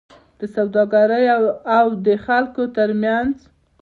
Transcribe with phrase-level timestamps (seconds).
[0.39, 3.35] د سوداګرۍاو د خلکو ترمنځ